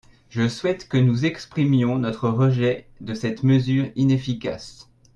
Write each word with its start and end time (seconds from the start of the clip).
Je 0.31 0.49
souhaite 0.49 0.87
que 0.89 0.97
nous 0.97 1.25
exprimions 1.27 1.99
notre 1.99 2.27
rejet 2.27 2.87
de 3.01 3.13
cette 3.13 3.43
mesure 3.43 3.85
inefficace. 3.95 4.89